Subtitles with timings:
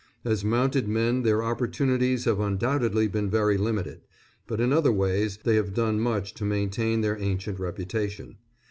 [0.25, 4.01] As mounted men their opportunities have undoubtedly been very limited;
[4.47, 8.39] but in other ways they have done much to maintain their ancient reputation.